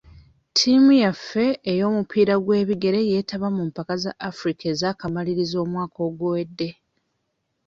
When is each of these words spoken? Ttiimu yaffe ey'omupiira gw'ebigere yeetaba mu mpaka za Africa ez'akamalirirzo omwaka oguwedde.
Ttiimu 0.49 0.91
yaffe 1.01 1.45
ey'omupiira 1.71 2.33
gw'ebigere 2.43 2.99
yeetaba 3.09 3.47
mu 3.55 3.63
mpaka 3.69 3.93
za 4.03 4.11
Africa 4.29 4.63
ez'akamalirirzo 4.73 5.57
omwaka 5.65 5.97
oguwedde. 6.07 6.69